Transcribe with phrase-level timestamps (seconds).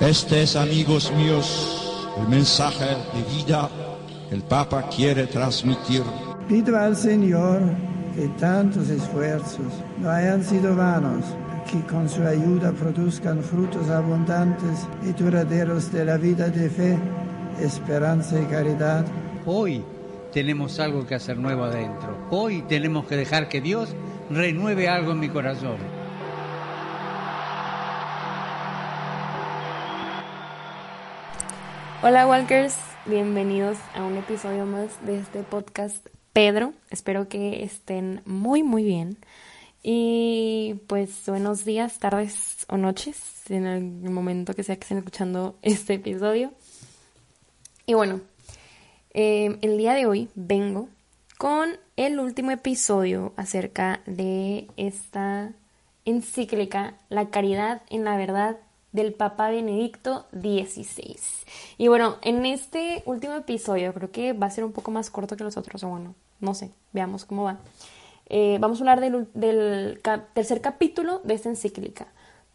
[0.00, 3.68] Este es, amigos míos, el mensaje de vida
[4.30, 6.02] que el Papa quiere transmitir.
[6.48, 7.60] Pido al Señor
[8.16, 9.66] que tantos esfuerzos
[9.98, 11.22] no hayan sido vanos,
[11.70, 16.98] que con su ayuda produzcan frutos abundantes y duraderos de la vida de fe,
[17.60, 19.04] esperanza y caridad.
[19.44, 19.84] Hoy
[20.32, 22.16] tenemos algo que hacer nuevo adentro.
[22.30, 23.90] Hoy tenemos que dejar que Dios
[24.30, 25.99] renueve algo en mi corazón.
[32.02, 36.72] Hola Walkers, bienvenidos a un episodio más de este podcast Pedro.
[36.88, 39.18] Espero que estén muy muy bien.
[39.82, 45.58] Y pues buenos días, tardes o noches, en el momento que sea que estén escuchando
[45.62, 46.52] este episodio.
[47.84, 48.22] Y bueno,
[49.12, 50.88] eh, el día de hoy vengo
[51.36, 55.52] con el último episodio acerca de esta
[56.06, 58.56] encíclica La caridad en la verdad
[58.92, 61.16] del Papa Benedicto XVI.
[61.78, 65.36] Y bueno, en este último episodio creo que va a ser un poco más corto
[65.36, 67.58] que los otros, o bueno, no sé, veamos cómo va.
[68.28, 70.00] Eh, vamos a hablar del,
[70.34, 72.06] tercer capítulo de esta encíclica,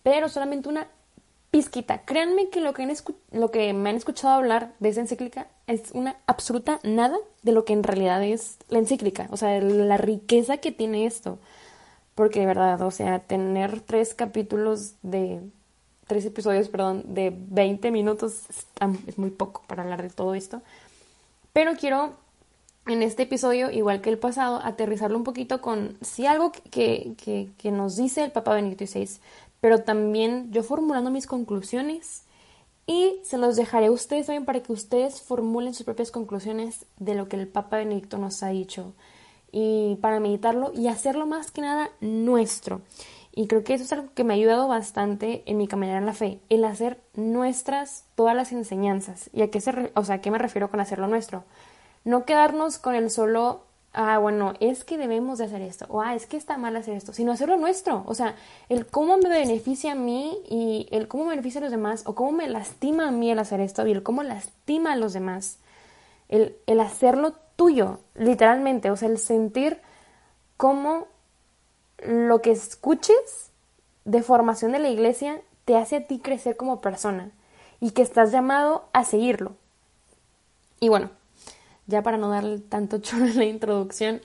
[0.04, 0.88] pero solamente una
[1.52, 2.04] pizquita.
[2.04, 2.94] Créanme que lo que,
[3.32, 7.66] lo que me han escuchado hablar de esta encíclica es una absoluta nada de lo
[7.66, 11.40] que en realidad es la encíclica, o sea, la riqueza que tiene esto.
[12.14, 15.42] Porque de verdad, o sea, tener tres capítulos de
[16.08, 18.44] tres episodios, perdón, de 20 minutos
[19.08, 20.62] es muy poco para hablar de todo esto.
[21.54, 22.14] Pero quiero
[22.88, 27.72] en este episodio, igual que el pasado, aterrizarlo un poquito con sí algo que, que,
[27.72, 29.20] nos dice el Papa Benedicto XVI,
[29.60, 32.24] pero también yo formulando mis conclusiones
[32.86, 37.16] y se los dejaré a ustedes también para que ustedes formulen sus propias conclusiones de
[37.16, 38.94] lo que el Papa Benedicto nos ha dicho
[39.52, 42.82] y para meditarlo y hacerlo más que nada nuestro.
[43.38, 46.06] Y creo que eso es algo que me ha ayudado bastante en mi caminar en
[46.06, 49.30] la fe, el hacer nuestras todas las enseñanzas.
[49.34, 51.44] ¿Y a qué, se o sea, qué me refiero con hacerlo nuestro?
[52.06, 56.16] No quedarnos con el solo, ah, bueno, es que debemos de hacer esto, o ah,
[56.16, 58.04] es que está mal hacer esto, sino hacerlo nuestro.
[58.06, 58.36] O sea,
[58.70, 62.16] el cómo me beneficia a mí y el cómo me beneficia a los demás, o
[62.16, 65.58] cómo me lastima a mí el hacer esto y el cómo lastima a los demás.
[66.30, 69.82] El, el hacerlo tuyo, literalmente, o sea, el sentir
[70.56, 71.08] cómo
[72.08, 73.52] lo que escuches
[74.06, 77.32] de formación de la iglesia te hace a ti crecer como persona
[77.80, 79.56] y que estás llamado a seguirlo.
[80.80, 81.10] Y bueno,
[81.88, 84.22] ya para no darle tanto chorro en la introducción,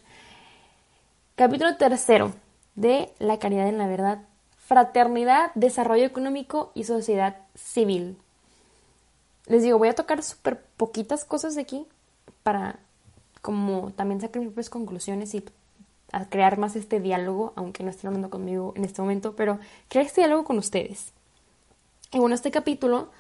[1.36, 2.32] capítulo tercero
[2.74, 4.22] de La caridad en la verdad,
[4.58, 8.16] fraternidad, desarrollo económico y sociedad civil.
[9.46, 11.86] Les digo, voy a tocar súper poquitas cosas de aquí
[12.42, 12.78] para
[13.42, 15.44] como también sacar mis propias conclusiones y
[16.12, 20.06] a crear más este diálogo, aunque no estén hablando conmigo en este momento, pero crear
[20.06, 21.12] este diálogo con ustedes.
[22.12, 23.10] Y bueno, este capítulo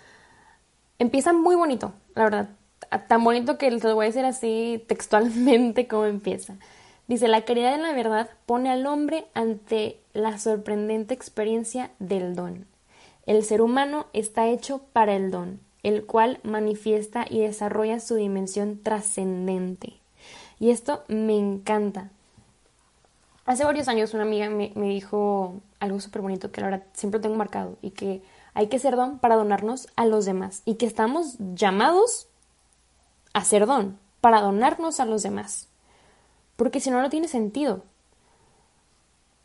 [0.98, 2.48] empieza muy bonito, la verdad,
[3.08, 6.56] tan bonito que les voy a decir así textualmente como empieza.
[7.08, 12.66] Dice, la caridad en la verdad pone al hombre ante la sorprendente experiencia del don.
[13.26, 18.80] El ser humano está hecho para el don, el cual manifiesta y desarrolla su dimensión
[18.82, 19.94] trascendente.
[20.60, 22.10] Y esto me encanta,
[23.50, 27.78] Hace varios años una amiga me, dijo algo súper bonito que ahora siempre tengo marcado
[27.82, 28.22] y que
[28.54, 32.28] hay que ser don para donarnos a los demás y que estamos llamados
[33.32, 35.66] a ser don para donarnos a los demás.
[36.54, 37.82] Porque si no, no tiene sentido.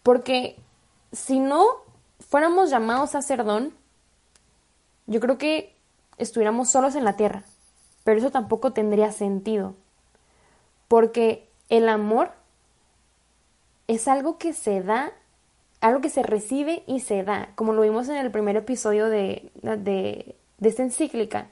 [0.04, 0.60] Porque
[1.12, 1.66] si no
[2.20, 3.74] fuéramos llamados a ser don,
[5.08, 5.76] yo creo que
[6.20, 7.42] estuviéramos solos en la tierra.
[8.04, 9.74] Pero eso tampoco tendría sentido.
[10.88, 12.45] Porque el amor
[13.88, 15.12] es algo que se da,
[15.82, 19.52] algo que se recibe y se da, como lo vimos en el primer episodio de,
[19.62, 21.48] de, esta encíclica.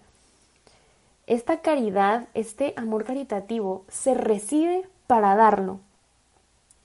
[1.27, 5.79] Esta caridad, este amor caritativo, se recibe para darlo.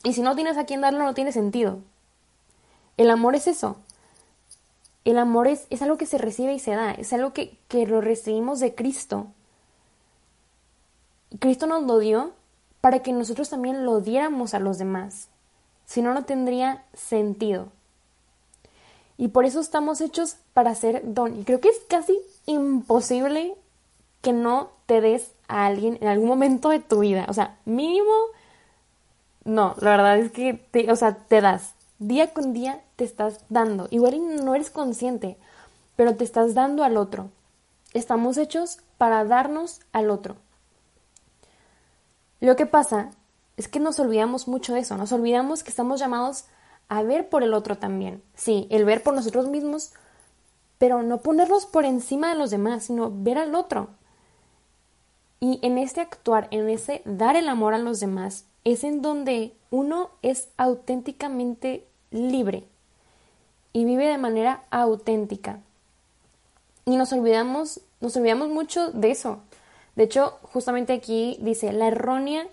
[0.05, 1.79] Y si no tienes a quien darlo, no tiene sentido.
[2.97, 3.79] El amor es eso.
[5.05, 7.87] El amor es, es algo que se recibe y se da, es algo que, que
[7.87, 9.29] lo recibimos de Cristo.
[11.39, 12.33] Cristo nos lo dio
[12.81, 15.29] para que nosotros también lo diéramos a los demás
[15.89, 17.69] si no, no tendría sentido.
[19.17, 21.41] Y por eso estamos hechos para ser don.
[21.41, 23.55] Y creo que es casi imposible
[24.21, 27.25] que no te des a alguien en algún momento de tu vida.
[27.29, 28.13] O sea, mínimo,
[29.45, 31.73] no, la verdad es que, te, o sea, te das.
[31.99, 33.89] Día con día te estás dando.
[33.91, 35.39] Igual no eres consciente,
[35.97, 37.31] pero te estás dando al otro.
[37.95, 40.37] Estamos hechos para darnos al otro.
[42.41, 43.11] Lo que pasa
[43.59, 46.45] es que nos olvidamos mucho de eso, nos olvidamos que estamos llamados
[46.89, 48.23] a ver por el otro también.
[48.37, 49.93] Sí, el ver por nosotros mismos,
[50.79, 53.89] pero no ponerlos por encima de los demás, sino ver al otro.
[55.41, 59.57] Y en este actuar, en ese dar el amor a los demás, es en donde
[59.71, 62.65] uno es auténticamente libre
[63.73, 65.59] y vive de manera auténtica.
[66.85, 69.41] Y nos olvidamos, nos olvidamos mucho de eso.
[69.97, 72.47] De hecho, justamente aquí dice, la errónea,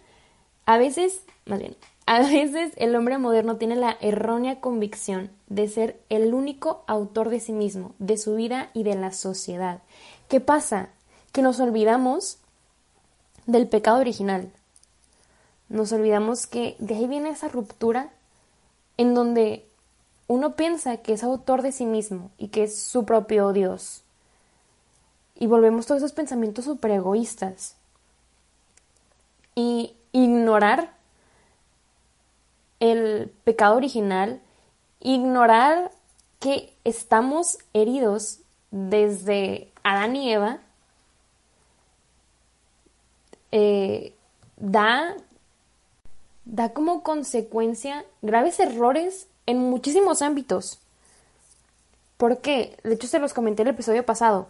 [0.66, 1.76] a veces, más bien,
[2.06, 7.40] a veces el hombre moderno tiene la errónea convicción de ser el único autor de
[7.40, 9.82] sí mismo, de su vida y de la sociedad.
[10.28, 10.90] ¿Qué pasa?
[11.32, 12.38] Que nos olvidamos
[13.46, 14.52] del pecado original.
[15.70, 18.12] Nos olvidamos que de ahí viene esa ruptura
[18.98, 19.66] en donde
[20.28, 24.04] uno piensa que es autor de sí mismo y que es su propio Dios.
[25.36, 27.76] Y volvemos todos esos pensamientos super egoístas.
[29.54, 30.94] Y ignorar
[32.80, 34.42] el pecado original,
[35.02, 35.92] ignorar
[36.40, 38.40] que estamos heridos
[38.72, 40.60] desde Adán y Eva,
[43.52, 44.16] eh,
[44.56, 45.18] da,
[46.46, 50.80] da como consecuencia graves errores en muchísimos ámbitos.
[52.16, 54.48] Porque, de hecho, se los comenté en el episodio pasado.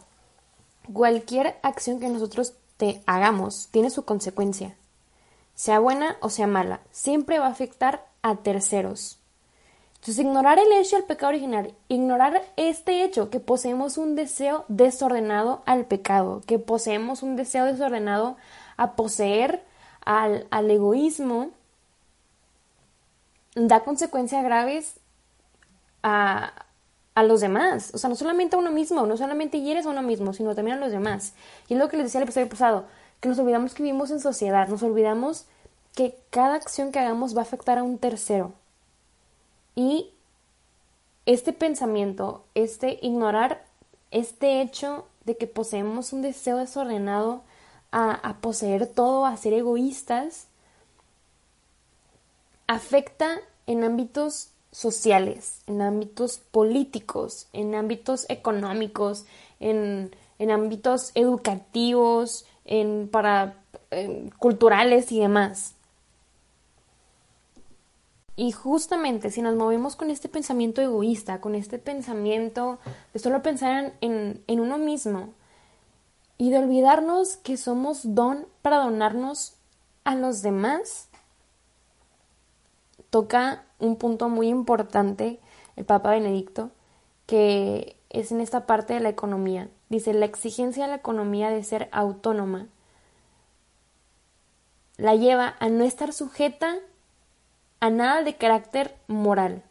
[0.93, 4.75] Cualquier acción que nosotros te hagamos tiene su consecuencia.
[5.55, 9.19] Sea buena o sea mala, siempre va a afectar a terceros.
[10.05, 15.63] Entonces, ignorar el hecho del pecado original, ignorar este hecho, que poseemos un deseo desordenado
[15.65, 18.37] al pecado, que poseemos un deseo desordenado
[18.77, 19.63] a poseer,
[20.05, 21.49] al, al egoísmo,
[23.55, 24.99] da consecuencias graves
[26.03, 26.53] a,
[27.15, 27.91] a los demás.
[27.95, 30.77] O sea, no solamente a uno mismo, no solamente hieres a uno mismo, sino también
[30.77, 31.33] a los demás.
[31.67, 32.85] Y es lo que les decía el episodio pasado,
[33.19, 35.45] que nos olvidamos que vivimos en sociedad, nos olvidamos
[35.95, 38.53] que cada acción que hagamos va a afectar a un tercero.
[39.75, 40.11] Y
[41.25, 43.65] este pensamiento, este ignorar
[44.11, 47.41] este hecho de que poseemos un deseo desordenado
[47.91, 50.47] a, a poseer todo, a ser egoístas,
[52.67, 59.25] afecta en ámbitos sociales, en ámbitos políticos, en ámbitos económicos,
[59.59, 63.55] en, en ámbitos educativos, en, para
[64.39, 65.75] culturales y demás.
[68.35, 72.79] Y justamente si nos movemos con este pensamiento egoísta, con este pensamiento
[73.13, 75.29] de solo pensar en, en uno mismo
[76.37, 79.53] y de olvidarnos que somos don para donarnos
[80.03, 81.07] a los demás,
[83.09, 85.39] toca un punto muy importante
[85.77, 86.71] el Papa Benedicto,
[87.25, 89.69] que es en esta parte de la economía.
[89.89, 92.67] Dice, la exigencia de la economía de ser autónoma
[94.97, 96.75] la lleva a no estar sujeta
[97.79, 99.63] a nada de carácter moral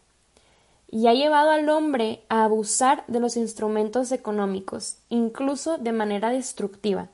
[0.88, 7.08] y ha llevado al hombre a abusar de los instrumentos económicos, incluso de manera destructiva.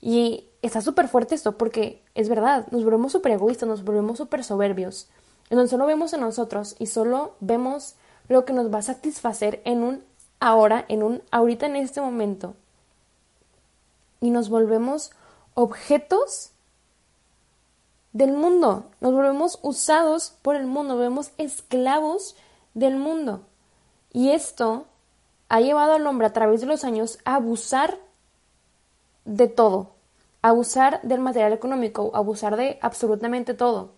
[0.00, 4.42] Y está súper fuerte esto porque es verdad, nos volvemos súper egoístas, nos volvemos súper
[4.42, 5.08] soberbios
[5.50, 7.96] en donde solo vemos a nosotros y solo vemos
[8.28, 10.04] lo que nos va a satisfacer en un
[10.40, 12.54] ahora, en un ahorita en este momento.
[14.20, 15.12] Y nos volvemos
[15.54, 16.52] objetos
[18.12, 22.36] del mundo, nos volvemos usados por el mundo, nos volvemos esclavos
[22.74, 23.42] del mundo.
[24.12, 24.86] Y esto
[25.48, 27.98] ha llevado al hombre a través de los años a abusar
[29.24, 29.92] de todo,
[30.42, 33.92] abusar del material económico, abusar de absolutamente todo.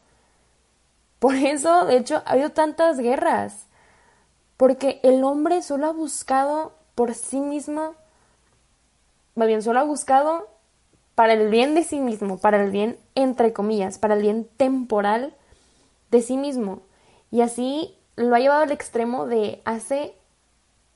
[1.19, 3.67] Por eso, de hecho, ha habido tantas guerras.
[4.57, 7.95] Porque el hombre solo ha buscado por sí mismo,
[9.35, 10.49] más bien, solo ha buscado
[11.15, 15.35] para el bien de sí mismo, para el bien, entre comillas, para el bien temporal
[16.11, 16.81] de sí mismo.
[17.31, 20.15] Y así lo ha llevado al extremo de hace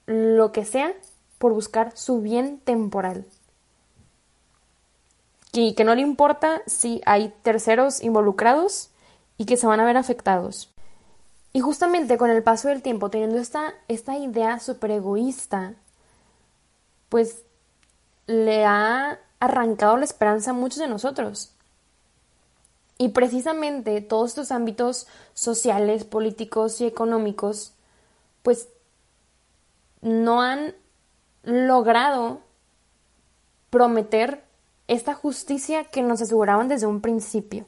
[0.06, 0.92] lo que sea
[1.38, 3.26] por buscar su bien temporal.
[5.52, 8.90] Y que no le importa si hay terceros involucrados
[9.38, 10.70] y que se van a ver afectados.
[11.56, 15.72] Y justamente con el paso del tiempo, teniendo esta, esta idea súper egoísta,
[17.08, 17.44] pues
[18.26, 21.54] le ha arrancado la esperanza a muchos de nosotros.
[22.98, 27.72] Y precisamente todos estos ámbitos sociales, políticos y económicos,
[28.42, 28.68] pues
[30.02, 30.74] no han
[31.42, 32.42] logrado
[33.70, 34.44] prometer
[34.88, 37.64] esta justicia que nos aseguraban desde un principio.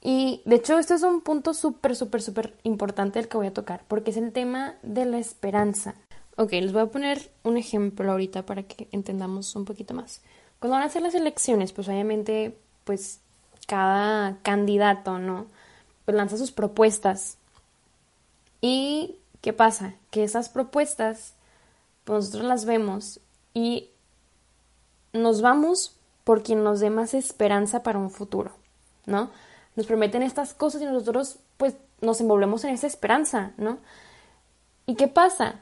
[0.00, 3.54] Y de hecho, este es un punto súper, súper, súper importante el que voy a
[3.54, 5.94] tocar, porque es el tema de la esperanza.
[6.36, 10.22] Ok, les voy a poner un ejemplo ahorita para que entendamos un poquito más.
[10.60, 13.20] Cuando van a hacer las elecciones, pues obviamente, pues
[13.66, 15.46] cada candidato, ¿no?
[16.04, 17.38] Pues lanza sus propuestas.
[18.60, 19.94] ¿Y qué pasa?
[20.10, 21.34] Que esas propuestas,
[22.04, 23.20] pues nosotros las vemos
[23.52, 23.90] y
[25.12, 28.52] nos vamos por quien nos dé más esperanza para un futuro,
[29.06, 29.30] ¿no?
[29.78, 33.78] Nos prometen estas cosas y nosotros pues nos envolvemos en esa esperanza, ¿no?
[34.86, 35.60] ¿Y qué pasa?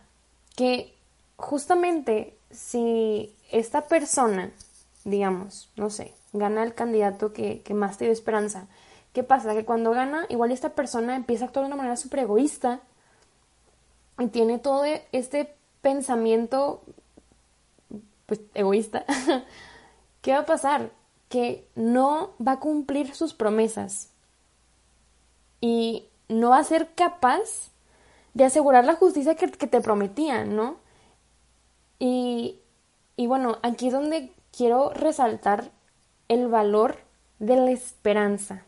[0.55, 0.97] Que
[1.37, 4.53] justamente si esta persona,
[5.05, 8.69] digamos, no sé, gana el candidato que, que más te dio esperanza,
[9.13, 9.53] ¿qué pasa?
[9.53, 12.81] Que cuando gana, igual esta persona empieza a actuar de una manera súper egoísta
[14.19, 16.83] y tiene todo este pensamiento
[18.25, 19.05] pues egoísta,
[20.23, 20.91] ¿qué va a pasar?
[21.29, 24.11] Que no va a cumplir sus promesas
[25.61, 27.71] y no va a ser capaz
[28.35, 30.77] de asegurar la justicia que, te prometían, ¿no?
[31.99, 32.61] Y,
[33.17, 35.71] bueno, aquí es donde quiero resaltar
[36.29, 36.99] el valor
[37.39, 38.65] de la esperanza.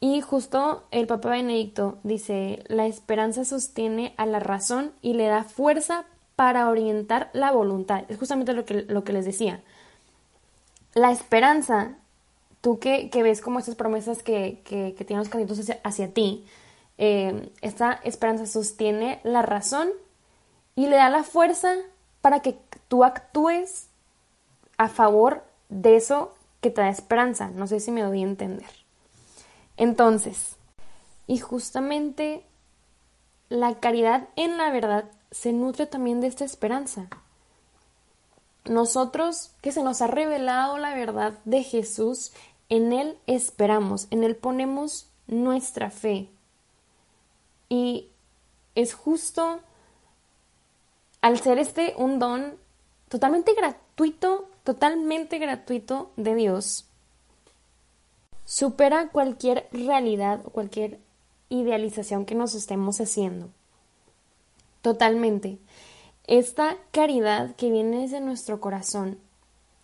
[0.00, 5.44] Y justo el Papa Benedicto dice, la esperanza sostiene a la razón y le da
[5.44, 6.04] fuerza
[6.36, 8.04] para orientar la voluntad.
[8.08, 9.62] Es justamente lo que les decía.
[10.94, 11.96] La esperanza,
[12.60, 16.44] tú que, ves como estas promesas que, que, tienen los candidatos hacia, ti,
[16.98, 19.88] eh, esta esperanza sostiene la razón
[20.74, 21.74] y le da la fuerza
[22.20, 23.88] para que tú actúes
[24.76, 27.50] a favor de eso que te da esperanza.
[27.50, 28.70] No sé si me doy a entender.
[29.76, 30.56] Entonces,
[31.26, 32.44] y justamente
[33.48, 37.08] la caridad en la verdad se nutre también de esta esperanza.
[38.64, 42.32] Nosotros que se nos ha revelado la verdad de Jesús,
[42.68, 46.28] en Él esperamos, en Él ponemos nuestra fe.
[47.68, 48.08] Y
[48.74, 49.60] es justo
[51.20, 52.56] al ser este un don
[53.08, 56.86] totalmente gratuito, totalmente gratuito de Dios,
[58.44, 60.98] supera cualquier realidad o cualquier
[61.48, 63.50] idealización que nos estemos haciendo.
[64.82, 65.58] Totalmente.
[66.30, 69.18] Esta caridad que viene desde nuestro corazón,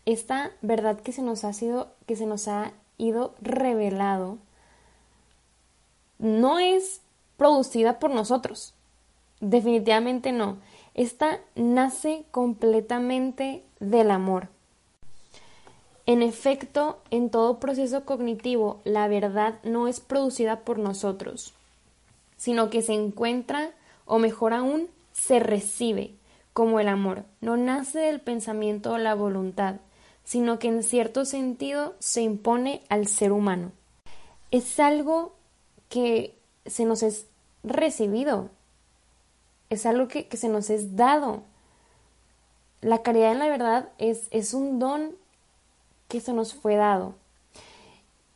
[0.05, 4.38] esta verdad que se nos ha sido, que se nos ha ido revelado,
[6.21, 7.00] no es
[7.37, 8.75] producida por nosotros.
[9.41, 10.59] Definitivamente no.
[10.95, 14.47] Esta nace completamente del amor.
[16.07, 21.55] En efecto, en todo proceso cognitivo, la verdad no es producida por nosotros,
[22.37, 23.73] sino que se encuentra
[24.05, 26.15] o mejor aún, se recibe
[26.57, 27.25] como el amor.
[27.43, 29.77] No nace del pensamiento o la voluntad,
[30.25, 33.73] sino que en cierto sentido se impone al ser humano.
[34.51, 35.37] Es algo
[35.91, 36.35] que
[36.65, 37.27] se nos es
[37.63, 38.49] recibido,
[39.69, 41.43] es algo que, se nos es dado.
[42.81, 45.15] La caridad en la verdad es, es un don
[46.09, 47.17] que se nos fue dado.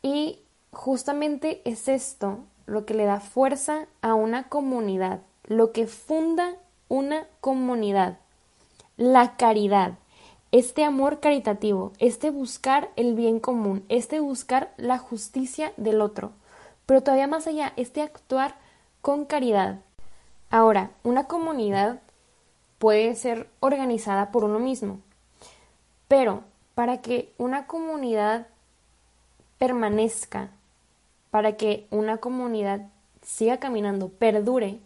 [0.03, 2.37] Y justamente es esto
[2.67, 6.55] lo que le da fuerza a una comunidad lo que funda
[6.91, 8.17] una comunidad,
[8.97, 9.93] la caridad,
[10.51, 16.33] este amor caritativo, este buscar el bien común, este buscar la justicia del otro,
[16.85, 18.55] pero todavía más allá, este actuar
[18.99, 19.79] con caridad.
[20.49, 22.01] Ahora, una comunidad
[22.77, 24.99] puede ser organizada por uno mismo,
[26.09, 26.43] pero
[26.75, 28.47] para que una comunidad
[29.57, 30.49] permanezca,
[31.29, 32.89] para que una comunidad
[33.21, 34.81] siga caminando, perdure,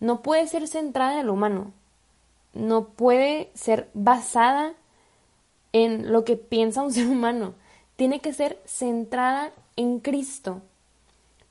[0.00, 1.72] no puede ser centrada en el humano,
[2.52, 4.72] no puede ser basada
[5.72, 7.54] en lo que piensa un ser humano,
[7.96, 10.62] tiene que ser centrada en Cristo.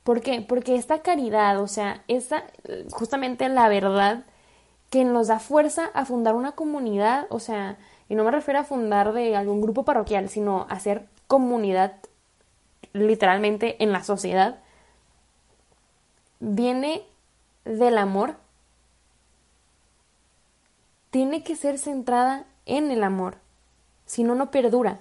[0.03, 0.41] ¿Por qué?
[0.41, 2.44] Porque esta caridad, o sea, esa
[2.91, 4.25] justamente la verdad
[4.89, 7.77] que nos da fuerza a fundar una comunidad, o sea,
[8.08, 11.94] y no me refiero a fundar de algún grupo parroquial, sino a hacer comunidad
[12.94, 14.60] literalmente en la sociedad,
[16.39, 17.03] viene
[17.78, 18.36] del amor
[21.12, 23.38] tiene que ser centrada en el amor,
[24.06, 25.00] si no, no perdura.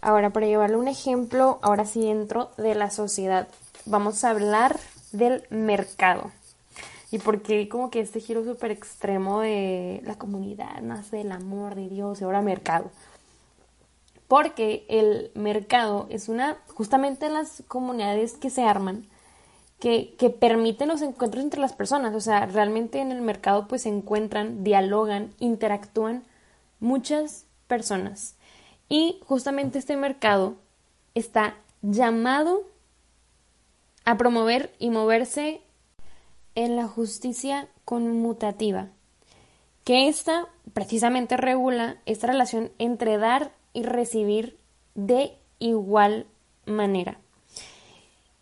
[0.00, 3.48] Ahora, para llevarle un ejemplo, ahora sí dentro de la sociedad,
[3.84, 4.78] vamos a hablar
[5.12, 6.30] del mercado.
[7.10, 11.88] Y porque como que este giro súper extremo de la comunidad nace del amor de
[11.88, 12.90] Dios y ahora mercado.
[14.28, 19.08] Porque el mercado es una, justamente las comunidades que se arman,
[19.80, 22.14] que, permiten los encuentros entre las personas.
[22.14, 26.22] O sea, realmente en el mercado pues se encuentran, dialogan, interactúan
[26.78, 28.36] muchas personas.
[28.88, 30.56] Y justamente este mercado
[31.14, 32.62] está llamado
[34.04, 35.62] a promover y moverse
[36.54, 38.88] en la justicia conmutativa,
[39.84, 44.58] que esta precisamente regula esta relación entre dar y recibir
[44.94, 46.26] de igual
[46.66, 47.18] manera.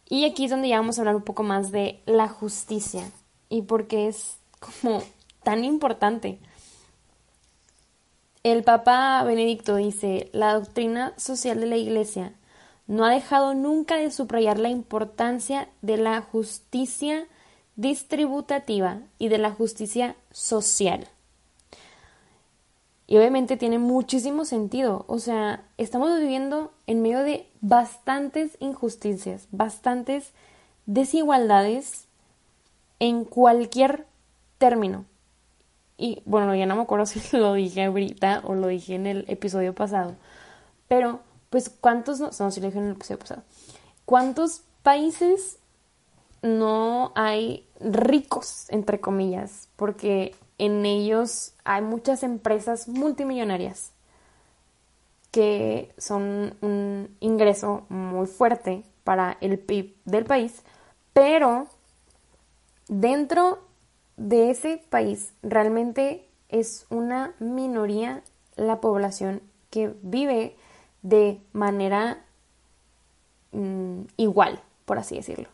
[0.09, 3.11] Y aquí es donde ya vamos a hablar un poco más de la justicia
[3.49, 5.03] y por qué es como
[5.43, 6.38] tan importante.
[8.43, 12.33] El Papa Benedicto dice, la doctrina social de la Iglesia
[12.87, 17.27] no ha dejado nunca de subrayar la importancia de la justicia
[17.77, 21.07] distributativa y de la justicia social.
[23.11, 25.07] Y obviamente tiene muchísimo sentido.
[25.09, 30.33] O sea, estamos viviendo en medio de bastantes injusticias, bastantes
[30.85, 32.07] desigualdades
[33.00, 34.07] en cualquier
[34.59, 35.07] término.
[35.97, 39.25] Y bueno, ya no me acuerdo si lo dije ahorita o lo dije en el
[39.29, 40.15] episodio pasado.
[40.87, 42.31] Pero, pues, ¿cuántos no?
[42.31, 43.43] No.
[44.05, 45.59] ¿Cuántos países
[46.43, 49.71] no hay ricos, entre comillas?
[49.77, 53.93] Porque en ellos hay muchas empresas multimillonarias
[55.31, 60.62] que son un ingreso muy fuerte para el PIB del país,
[61.12, 61.69] pero
[62.88, 63.61] dentro
[64.17, 68.23] de ese país realmente es una minoría
[68.57, 70.57] la población que vive
[71.03, 72.25] de manera
[73.53, 75.49] mm, igual, por así decirlo.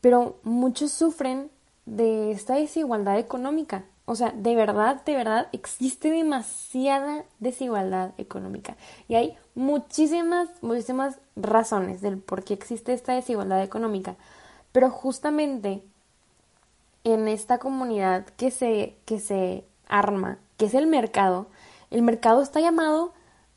[0.00, 1.50] Pero muchos sufren
[1.86, 3.84] de esta desigualdad económica.
[4.04, 8.76] O sea, de verdad, de verdad, existe demasiada desigualdad económica.
[9.08, 14.16] Y hay muchísimas, muchísimas razones del por qué existe esta desigualdad económica.
[14.72, 15.82] Pero justamente
[17.04, 21.46] en esta comunidad que se, que se arma, que es el mercado,
[21.90, 23.12] el mercado está llamado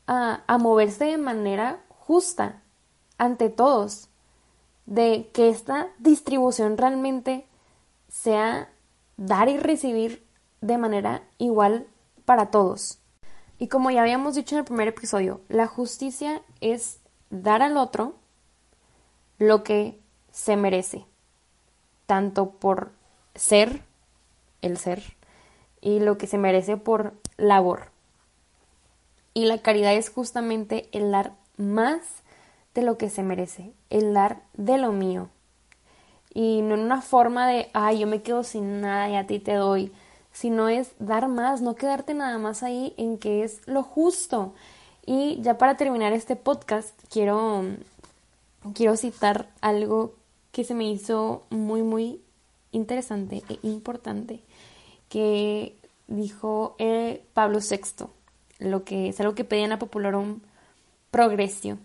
[0.06, 2.62] a, a moverse de manera justa
[3.18, 4.08] ante todos,
[4.84, 7.46] de que esta distribución realmente
[8.26, 8.68] sea
[9.16, 10.26] dar y recibir
[10.60, 11.86] de manera igual
[12.24, 12.98] para todos.
[13.56, 16.98] Y como ya habíamos dicho en el primer episodio, la justicia es
[17.30, 18.16] dar al otro
[19.38, 20.00] lo que
[20.32, 21.04] se merece,
[22.06, 22.90] tanto por
[23.36, 23.84] ser,
[24.60, 25.04] el ser,
[25.80, 27.92] y lo que se merece por labor.
[29.34, 32.00] Y la caridad es justamente el dar más
[32.74, 35.28] de lo que se merece, el dar de lo mío,
[36.36, 39.38] y no en una forma de, ay, yo me quedo sin nada y a ti
[39.38, 39.90] te doy,
[40.32, 44.52] sino es dar más, no quedarte nada más ahí en que es lo justo.
[45.06, 47.64] Y ya para terminar este podcast, quiero,
[48.74, 50.12] quiero citar algo
[50.52, 52.20] que se me hizo muy, muy
[52.70, 54.42] interesante e importante,
[55.08, 55.74] que
[56.06, 58.08] dijo eh, Pablo VI,
[58.58, 59.78] lo que es algo que pedían a
[60.18, 60.42] un
[61.10, 61.78] Progresio,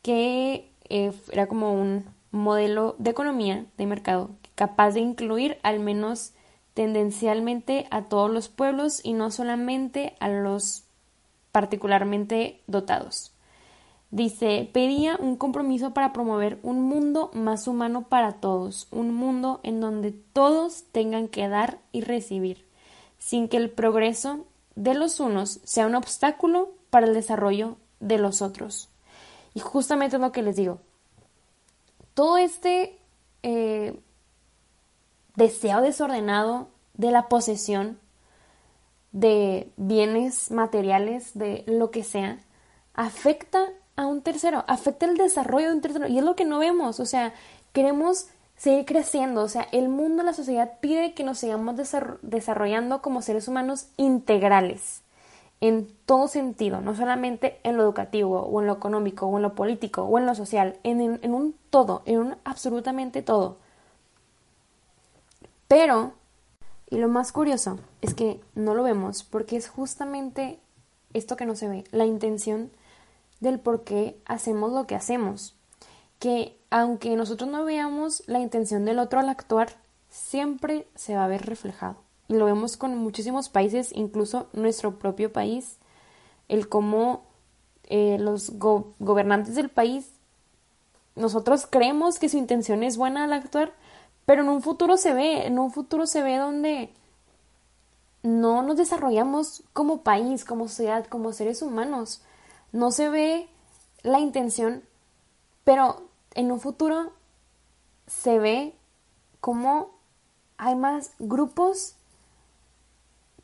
[0.00, 6.32] que eh, era como un modelo de economía de mercado capaz de incluir al menos
[6.74, 10.82] tendencialmente a todos los pueblos y no solamente a los
[11.52, 13.32] particularmente dotados.
[14.10, 19.80] Dice, pedía un compromiso para promover un mundo más humano para todos, un mundo en
[19.80, 22.66] donde todos tengan que dar y recibir,
[23.18, 28.42] sin que el progreso de los unos sea un obstáculo para el desarrollo de los
[28.42, 28.88] otros.
[29.54, 30.80] Y justamente es lo que les digo,
[32.18, 32.98] todo este
[33.44, 33.96] eh,
[35.36, 38.00] deseo desordenado de la posesión
[39.12, 42.40] de bienes materiales, de lo que sea,
[42.92, 46.08] afecta a un tercero, afecta el desarrollo de un tercero.
[46.08, 47.34] Y es lo que no vemos, o sea,
[47.72, 48.26] queremos
[48.56, 51.76] seguir creciendo, o sea, el mundo, la sociedad pide que nos sigamos
[52.22, 55.02] desarrollando como seres humanos integrales
[55.60, 59.54] en todo sentido, no solamente en lo educativo o en lo económico o en lo
[59.54, 61.00] político o en lo social, en,
[61.34, 63.56] un todo, en un absolutamente todo.
[65.66, 66.12] Pero,
[66.88, 70.58] y lo más curioso es que no lo vemos porque es justamente
[71.12, 72.70] esto que no se ve, la intención
[73.40, 75.54] del por qué hacemos lo que hacemos.
[76.20, 79.70] Que aunque nosotros no veamos la intención del otro al actuar,
[80.08, 85.32] siempre se va a ver reflejado y lo vemos con muchísimos países, incluso nuestro propio
[85.32, 85.78] país,
[86.48, 87.24] el cómo
[87.84, 90.10] eh, los gobernantes del país,
[91.16, 93.72] nosotros creemos que su intención es buena al actuar,
[94.26, 96.90] pero en un futuro se ve, en un futuro se ve donde
[98.22, 102.22] no nos desarrollamos como país, como sociedad, como seres humanos.
[102.72, 103.48] No se ve
[104.02, 104.84] la intención,
[105.64, 106.02] pero
[106.34, 107.12] en un futuro
[108.06, 108.74] se ve
[109.40, 109.90] cómo
[110.58, 111.94] hay más grupos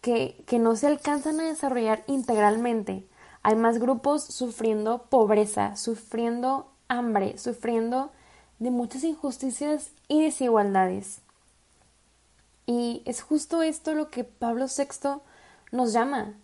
[0.04, 3.08] que, no se alcanzan a desarrollar integralmente.
[3.42, 8.10] Hay más grupos sufriendo pobreza, sufriendo hambre, sufriendo
[8.58, 11.20] de muchas injusticias y desigualdades.
[12.66, 15.22] Y es justo esto lo que Pablo VI
[15.72, 16.34] nos llama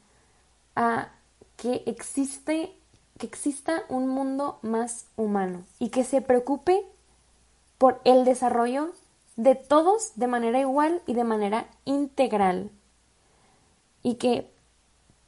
[0.74, 1.10] a
[1.56, 2.74] que existe
[3.18, 6.82] que exista un mundo más humano y que se preocupe
[7.76, 8.92] por el desarrollo
[9.36, 12.70] de todos de manera igual y de manera integral
[14.02, 14.50] y que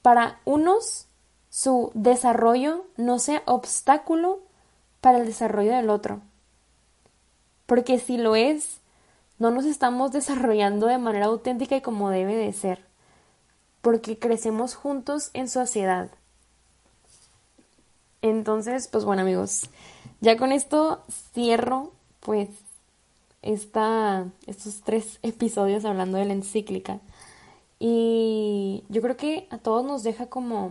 [0.03, 1.07] para unos
[1.51, 4.41] su desarrollo no sea obstáculo
[5.01, 6.21] para el desarrollo del otro.
[7.67, 8.81] Porque si lo es,
[9.39, 12.85] no nos estamos desarrollando de manera auténtica y como debe de ser.
[13.81, 16.11] Porque crecemos juntos en sociedad.
[18.23, 19.69] Entonces, pues bueno amigos,
[20.21, 22.49] ya con esto cierro pues
[23.43, 27.01] esta, estos tres episodios hablando de la encíclica.
[27.85, 30.71] Y yo creo que a todos nos deja como,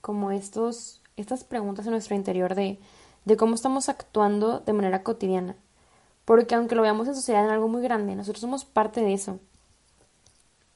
[0.00, 2.80] como estos, estas preguntas en nuestro interior de,
[3.24, 5.54] de cómo estamos actuando de manera cotidiana.
[6.24, 9.38] Porque aunque lo veamos en sociedad en algo muy grande, nosotros somos parte de eso.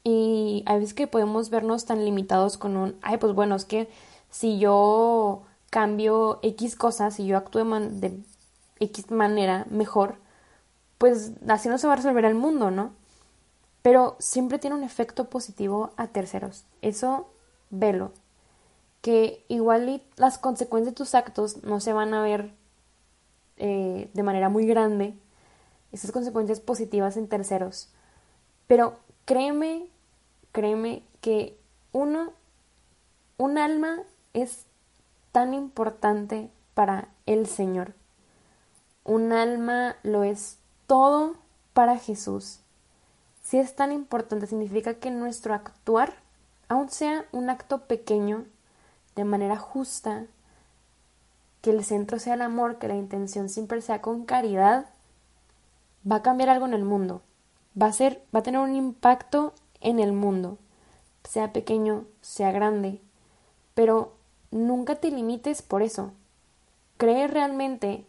[0.05, 3.88] Y hay veces que podemos vernos tan limitados con un, ay, pues bueno, es que
[4.31, 8.20] si yo cambio X cosas, si yo actúo de,
[8.79, 10.14] X manera mejor,
[10.99, 12.92] pues así no se va a resolver el mundo, ¿no?
[13.87, 16.64] Pero siempre tiene un efecto positivo a terceros.
[16.83, 17.29] Eso
[17.70, 18.11] velo.
[19.01, 22.53] Que igual las consecuencias de tus actos no se van a ver
[23.59, 25.14] eh, de manera muy grande,
[25.92, 27.88] esas consecuencias positivas en terceros.
[28.66, 29.87] Pero créeme,
[30.51, 31.57] créeme que
[31.92, 32.33] uno,
[33.37, 34.01] un alma
[34.35, 34.64] es
[35.31, 37.94] tan importante para el Señor.
[39.05, 41.37] Un alma lo es todo
[41.72, 42.59] para Jesús.
[43.47, 46.15] Si es tan importante, significa que nuestro actuar,
[46.67, 48.45] aun sea un acto pequeño,
[49.15, 50.27] de manera justa,
[51.61, 54.87] que el centro sea el amor, que la intención siempre sea con caridad,
[56.11, 57.23] va a cambiar algo en el mundo.
[57.81, 60.59] Va a ser, va a tener un impacto en el mundo,
[61.23, 63.01] sea pequeño, sea grande,
[63.75, 64.13] pero
[64.51, 66.11] nunca te limites por eso.
[66.97, 68.07] Cree realmente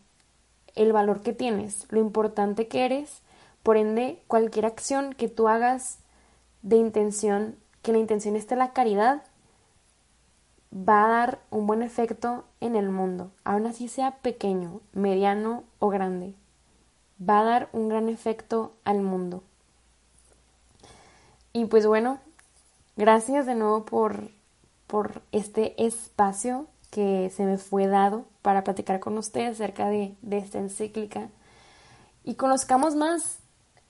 [0.73, 3.21] el valor que tienes, lo importante que eres,
[3.67, 5.99] por ende, cualquier acción que tú hagas
[6.61, 9.23] de intención, que la intención esté la caridad,
[10.71, 15.89] va a dar un buen efecto en el mundo, aun así sea pequeño, mediano o
[15.89, 16.33] grande
[17.17, 19.43] va a dar un gran efecto al mundo.
[21.53, 22.19] Y pues bueno,
[22.95, 24.29] gracias de nuevo por,
[24.85, 30.37] por este espacio que se me fue dado para platicar con ustedes acerca de, de
[30.37, 31.29] esta encíclica.
[32.23, 33.39] Y conozcamos más,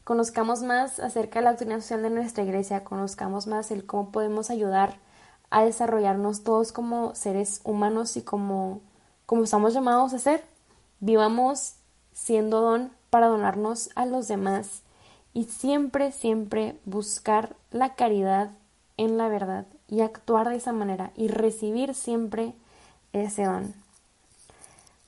[0.07, 4.49] conozcamos más acerca de la doctrina social de nuestra iglesia, conozcamos más el cómo podemos
[4.49, 4.95] ayudar
[5.49, 8.79] a desarrollarnos todos como seres humanos y como,
[9.25, 10.45] como estamos llamados a ser.
[11.01, 11.73] Vivamos
[12.13, 14.81] siendo don para donarnos a los demás
[15.33, 18.51] y siempre, siempre buscar la caridad
[18.95, 22.53] en la verdad y actuar de esa manera y recibir siempre
[23.11, 23.73] ese don.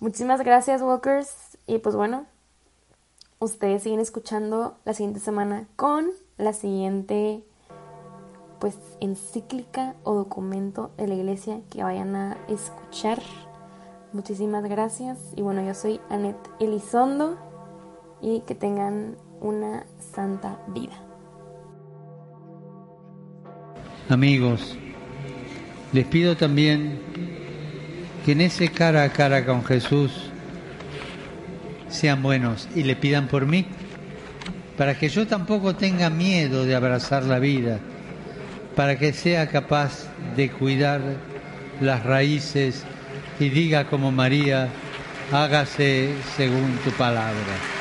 [0.01, 1.57] Muchísimas gracias, Walkers.
[1.67, 2.25] Y pues bueno,
[3.39, 7.41] ustedes siguen escuchando la siguiente semana con la siguiente
[8.59, 13.21] pues encíclica o documento de la iglesia que vayan a escuchar.
[14.11, 15.17] Muchísimas gracias.
[15.37, 17.37] Y bueno, yo soy Annette Elizondo
[18.21, 21.01] y que tengan una santa vida.
[24.09, 24.77] Amigos,
[25.93, 26.99] les pido también
[28.25, 30.28] que en ese cara a cara con Jesús
[31.89, 33.65] sean buenos y le pidan por mí,
[34.77, 37.79] para que yo tampoco tenga miedo de abrazar la vida,
[38.75, 41.01] para que sea capaz de cuidar
[41.81, 42.83] las raíces
[43.39, 44.69] y diga como María,
[45.31, 47.78] hágase según tu palabra.